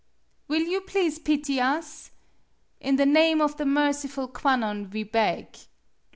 [0.47, 2.09] Will you please pity us?
[2.79, 5.55] In the name of the merciful Kwannon we beg.